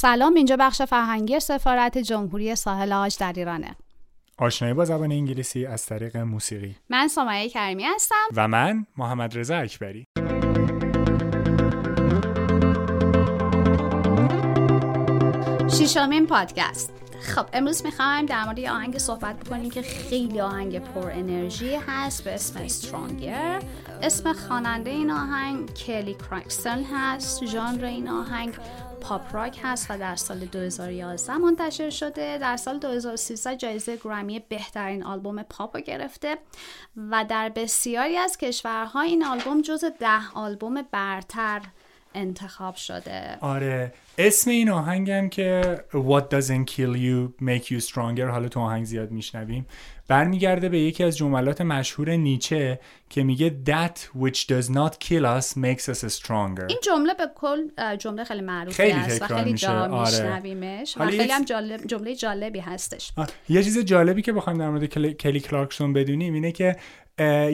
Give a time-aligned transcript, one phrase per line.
[0.00, 3.76] سلام اینجا بخش فرهنگی سفارت جمهوری ساحل آج در ایرانه.
[4.38, 6.76] آشنایی با زبان انگلیسی از طریق موسیقی.
[6.88, 8.26] من سمایه کریمی هستم.
[8.36, 10.04] و من محمد رضا اکبری.
[15.78, 16.92] شیشمین پادکست.
[17.20, 22.24] خب امروز می‌خوایم در مورد یه آهنگ صحبت بکنیم که خیلی آهنگ پر انرژی هست
[22.24, 23.62] به اسم استرانگر
[24.02, 28.54] اسم خواننده این آهنگ کلی کرکسن هست ژانر این آهنگ.
[29.00, 32.38] پاپ راک هست و در سال 2011 منتشر شده.
[32.38, 36.38] در سال 2013 جایزه گرامی بهترین آلبوم پاپ گرفته
[37.10, 41.62] و در بسیاری از کشورها این آلبوم جز ده آلبوم برتر
[42.14, 43.38] انتخاب شده.
[43.40, 43.92] آره.
[44.18, 49.10] اسم این آهنگم که What doesn't kill you make you stronger حالا تو آهنگ زیاد
[49.10, 49.66] میشنویم
[50.08, 55.56] برمیگرده به یکی از جملات مشهور نیچه که میگه That which does not kill us
[55.56, 56.64] makes us stronger.
[56.68, 60.00] این جمله به کل جمله خیلی معروفی خیلی است و خیلی جا آره.
[60.00, 60.94] میشنویمش.
[60.96, 63.12] و خیلی هم جالب جمله جالبی هستش.
[63.48, 66.76] یه چیز جالبی که بخوایم در مورد کلی کلارکسون بدونیم اینه که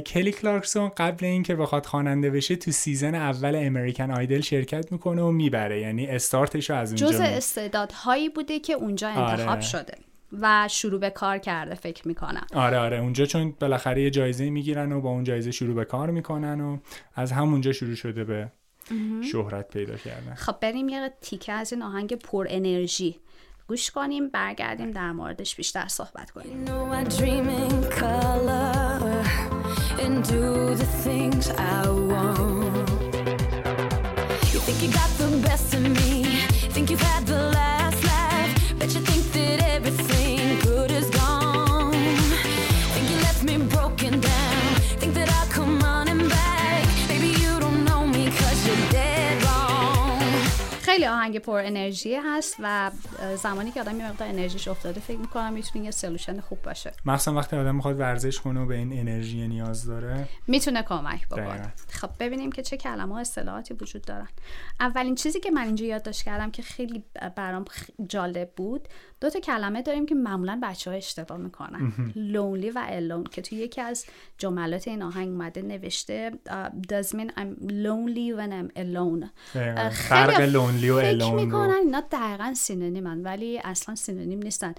[0.07, 5.31] کلی کلارکسون قبل اینکه بخواد خواننده بشه تو season اول American Idol شرکت می‌کنه و
[5.31, 5.81] می‌بره.
[5.81, 6.07] یعنی
[6.47, 9.61] استارتش از اونجا جز استعدادهایی بوده که اونجا انتخاب آره.
[9.61, 9.95] شده
[10.41, 12.47] و شروع به کار کرده فکر می‌کنم.
[12.55, 12.99] آره آره.
[12.99, 16.79] اونجا چون بالاخره یه جایزه می‌گیرن و با اون جایزه شروع به کار می‌کنن و
[17.15, 18.53] از همونجا شروع شده به
[19.33, 20.35] شهرت پیدا کردن.
[20.35, 23.21] خب بریم یه تیکه از این آهنگ پر انرژی.
[23.69, 26.65] گوش کنیم برگردیم در موردش بیشتر صحبت کنیم.
[51.17, 52.91] آهنگ پر انرژی هست و
[53.37, 56.93] زمانی که آدم یه مقدار انرژیش افتاده فکر می‌کنم می‌تونه یه سلوشن خوب باشه.
[57.05, 60.29] مخصوصا وقتی آدم می‌خواد ورزش کنه و به این انرژی نیاز داره.
[60.47, 61.73] می‌تونه کمک بکنه.
[61.91, 64.29] خب ببینیم که چه کلمه و اصطلاحاتی وجود دارن.
[64.81, 67.05] اولین چیزی که من اینجا یادداشت کردم که خیلی
[67.37, 67.65] برام
[68.09, 68.89] جالب بود
[69.21, 71.93] دو تا کلمه داریم که معمولا بچه ها اشتباه می‌کنن.
[72.17, 74.07] لونلی و الون که توی یکی از
[74.39, 76.31] جملات این آهنگ اومده نوشته
[76.93, 79.27] does mean I'm lonely when I'm alone.
[79.91, 84.75] فرق lonely و alone می‌کنن اینا دقیقا synonym ن ولی اصلا synonym نیستن.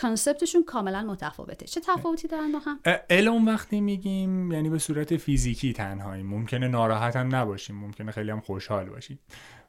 [0.00, 1.66] concept شون کاملا متفاوته.
[1.66, 7.16] چه تفاوتی دارن با هم؟ alone وقتی میگیم یعنی به صورت فیزیکی تنهایی ممکنه ناراحت
[7.16, 7.76] هم نباشیم.
[7.76, 9.18] ممکنه خیلی هم خوشحال باشیم.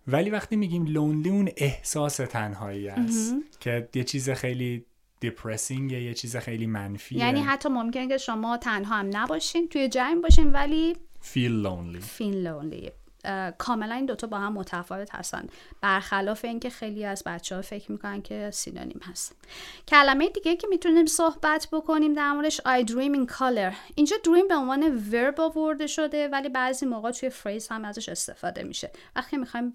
[0.08, 3.36] ولی وقتی میگیم lonely اون احساس تنهایی است.
[3.60, 4.86] که یه چیز خیلی
[5.20, 10.22] depressing یه چیز خیلی منفی یعنی حتی ممکنه که شما تنها هم نباشین توی جمع
[10.22, 12.02] باشین ولی feel lonely.
[12.20, 13.01] feel lonely.
[13.58, 15.48] کاملا این دوتا با هم متفاوت هستن
[15.82, 19.36] برخلاف اینکه خیلی از بچه ها فکر می‌کنن که سینونیم هست.
[19.88, 23.74] کلمه دیگه که می‌تونیم صحبت بکنیم در موردش I dream in color.
[23.96, 28.64] اینجا dream به عنوان ورب آورده شده ولی بعضی موقع توی فریز هم ازش استفاده
[28.64, 28.92] میشه.
[29.16, 29.72] وقتی می‌خوایم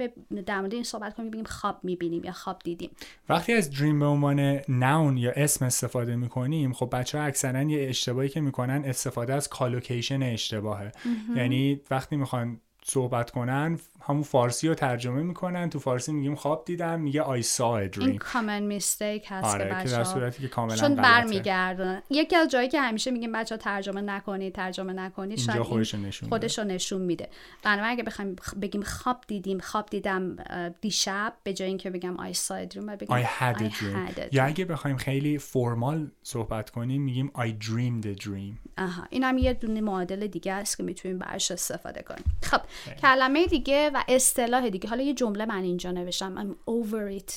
[0.46, 2.90] در مورد این صحبت کنیم بگیم خواب می‌بینیم یا خواب دیدیم.
[3.28, 7.88] وقتی از dream به عنوان نون یا اسم استفاده می‌کنیم خب بچه ها اکثرا یه
[7.88, 10.92] اشتباهی که می‌کنن استفاده از کالوکیشن اشتباهه.
[11.36, 15.70] یعنی وقتی می‌خوان صحبت کنن همون فارسی رو ترجمه می‌کنن.
[15.70, 18.02] تو فارسی میگیم خواب دیدم میگه I saw a dream.
[18.02, 22.68] این کامن میستیک هست آره که, در صورتی که کاملا چون برمیگردن یکی از جایی
[22.68, 27.28] که همیشه میگیم بچه ترجمه نکنید ترجمه نکنید شاید خودش نشون, خودش نشون میده.
[27.62, 30.36] بنابراین اگه بخوایم بگیم خواب دیدیم خواب دیدم
[30.80, 34.28] دیشب به جای اینکه بگم I saw a dream بگیم I had a dream.
[34.32, 38.70] یا اگه بخوایم خیلی فرمال صحبت کنیم میگیم I dreamed a dream.
[38.78, 42.24] آها این هم یه دونه معادل دیگه است که می‌تونیم براش استفاده کنیم.
[42.42, 42.60] خب
[43.02, 44.88] کلمه دیگه و اصطلاح دیگه.
[44.88, 46.34] حالا یه جمله من اینجا نوشتم.
[46.42, 47.32] I'm over it.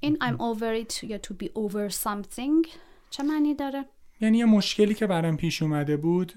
[0.00, 2.68] این I'm over it یا to be over something.
[3.10, 3.84] چه معنی داره؟
[4.20, 6.32] یعنی یه مشکلی که برام پیش اومده بود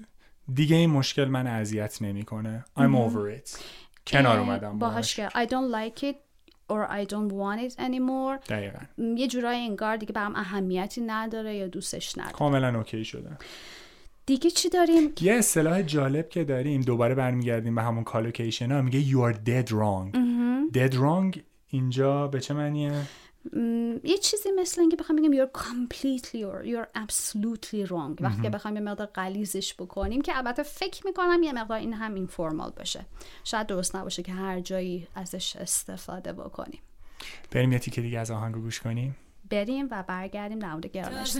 [0.54, 2.64] دیگه این مشکل من اذیت نمی‌کنه.
[2.78, 3.58] I'm over it.
[4.06, 5.16] کنار اومدم باهاش.
[5.16, 6.16] که I don't like it
[6.72, 8.48] or I don't want it anymore.
[8.48, 8.78] دقیقا.
[9.16, 12.32] یه جورای انگار دیگه برام اهمیتی نداره یا دوستش نداره.
[12.32, 13.36] کاملا okay شده.
[14.26, 19.04] دیگه چی داریم؟ یه اصطلاح جالب که داریم دوباره برمیگردیم به همون collocation ها میگه
[19.04, 20.16] you are dead wrong.
[20.74, 23.02] dead wrong اینجا به چه معنیه؟
[24.04, 28.20] یه چیزی مثل اینکه بخوام بگیم you're completely or you're absolutely wrong.
[28.20, 32.14] وقتی که بخوام یه مقدار غلیظش بکنیم که البته فکر می‌کنم یه مقدار این هم
[32.14, 33.06] informal باشه.
[33.44, 36.80] شاید درست نباشه که هر جایی ازش استفاده بکنیم.
[37.50, 39.16] بریم یه تیکه دیگه از آهنگ گوش کنیم.
[39.50, 41.36] بریم و برگردیم در مورد گرامش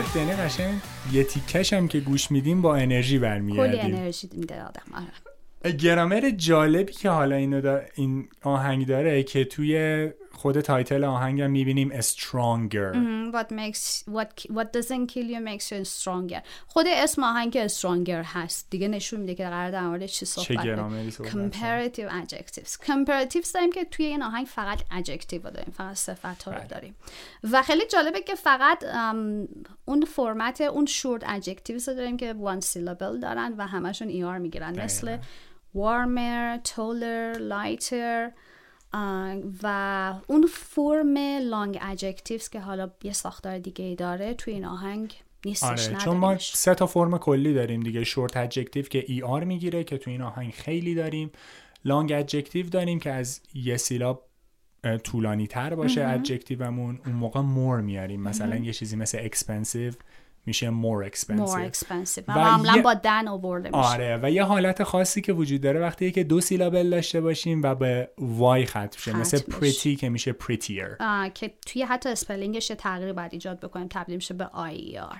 [0.00, 0.80] آهنگت یعنی قشنگ
[1.12, 5.72] یه تیکش هم که گوش میدیم با انرژی کلی برمیگردیم انرژی میده آدم آره.
[5.72, 12.00] گرامر جالبی که حالا اینو دا این آهنگ داره که توی خود تایتل آهنگم می‌بینیم
[12.00, 12.94] stronger.
[13.32, 16.40] what makes what what doesn't kill you makes you stronger.
[16.66, 18.66] خود اسم آهنگ stronger هست.
[18.70, 20.78] دیگه نشون میده که قرار در مورد چی چه صحبت
[21.16, 22.70] comparative adjectives.
[22.86, 26.66] Comparatives داریم که توی این آهنگ فقط adjective رو داریم فقط صفت ها رو بله.
[26.66, 26.94] داریم.
[27.50, 28.84] و خیلی جالبه که فقط
[29.84, 34.80] اون فرمت اون short adjectives رو داریم که one syllable دارن و همشون ER می‌گیرن.
[34.80, 35.16] مثل
[35.76, 38.32] warmer, taller, lighter
[39.62, 41.14] و اون فرم
[41.50, 45.14] long adjectives که حالا یه ساختار دیگه ای داره توی این آهنگ
[45.44, 46.38] نیستش آره چون ما.
[46.38, 48.04] سه تا فرم کلی داریم دیگه.
[48.04, 51.30] short adjective که ER می‌گیره که تو این آهنگ خیلی داریم.
[51.84, 54.26] long adjective داریم که از یه سیلاب
[55.04, 58.20] طولانی تر باشه adjective مون اون موقع more میاریم.
[58.20, 59.92] مثلا یه چیزی مثل expensive
[60.50, 61.70] میشه more more expensive.
[61.72, 63.78] expensive و و معمولا یه- با than آورده میشه.
[63.78, 67.74] آره و یه حالت خاصی که وجود داره وقتی که دو syllable داشته باشیم و
[67.74, 70.96] به Y ختم شه مثل pretty که میشه prettier.
[71.00, 73.86] آه، که توی حتی spelling ش یه تغییری باید ایجاد بکنیم.
[73.90, 75.16] تبدیل میشه به IER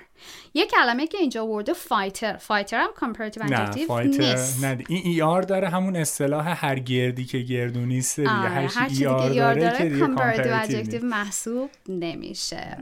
[0.55, 4.65] یه کلمه که اینجا آورده fighter fighter هم comparative نه fighter نیست.
[4.65, 8.31] نه این ER داره همون اصطلاح هر گردی که گردو نیست دیگه.
[8.33, 11.05] آره، هر چی ER داره که داره comparative comparative adjective نیست.
[11.05, 12.79] محسوب نمیشه.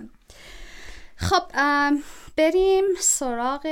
[1.21, 1.43] خب
[2.37, 3.67] بریم سراغ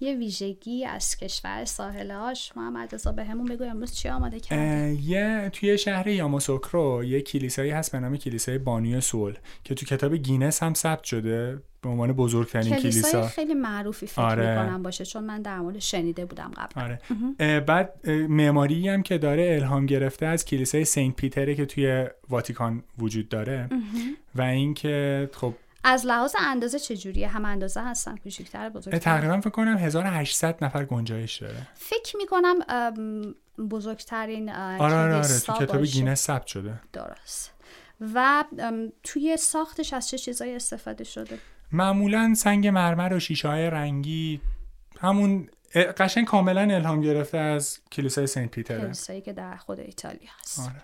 [0.00, 5.08] یه ویژگی از کشور ساحل عاج محمد رضا بهمون بگو امروز چی آماده کرد اه،
[5.10, 10.14] یه توی شهر یاماسوکرو یه کلیسایی هست به نام کلیسای بانوی صلح که تو کتاب
[10.14, 13.26] گینس هم ثبت شده به عنوان بزرگترین کلیسای کلیسا.
[13.28, 14.50] خیلی معروفی فکر آره.
[14.50, 17.00] می‌کنم باشه چون من در مورد شنیده بودم قبل آره.
[17.40, 22.06] اه، بعد اه، معماری هم که داره الهام گرفته از کلیسای سنت پیتره که توی
[22.28, 23.68] واتیکان وجود داره.
[24.34, 28.98] و اینکه خب از لحاظ اندازه چجوریه؟ هم اندازه هستن کوچیک‌تر بزرگتر.
[28.98, 31.66] تقریبا فکر کنم 1800 نفر گنجایش داره.
[31.74, 32.58] فکر می‌کنم
[33.70, 35.84] بزرگترین آره آره آره تو کتاب.
[35.84, 36.80] گینس ثبت شده.
[36.92, 37.54] درست.
[38.14, 38.44] و
[39.02, 41.38] توی ساختش از چه چیزایی استفاده شده؟
[41.72, 44.40] معمولا سنگ مرمر و شیشه های رنگی
[45.00, 48.80] همون قشنگ کاملا الهام گرفته از کلیسای سنت پیتره.
[48.80, 50.60] کلیسایی که در خود ایتالیا هست.
[50.60, 50.82] آره.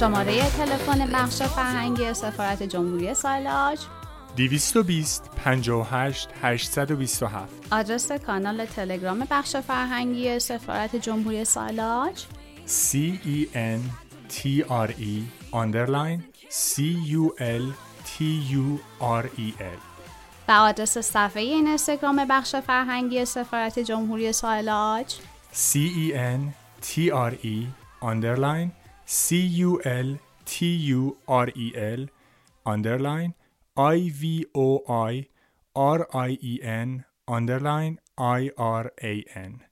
[0.00, 3.78] شماره تلفن بخش فرهنگی سفارت جمهوری سالاج
[4.36, 12.24] 220 58 827 آدرس کانال تلگرام بخش فرهنگی سفارت جمهوری سالاج
[12.66, 12.94] C
[13.24, 13.80] E N
[14.32, 15.22] T R E
[15.54, 16.20] underline
[16.50, 17.72] C U L
[18.04, 19.80] T U R E L.
[20.48, 25.14] و آدرس صفحه این اینستاگرام بخش فرهنگی سفارت جمهوری سالاج
[25.54, 26.40] C E N
[26.86, 27.66] T R E
[28.02, 32.08] underline C U L T U R E L
[32.66, 33.34] underline
[33.76, 35.28] I V O I
[35.76, 39.65] R I E N underline I R A N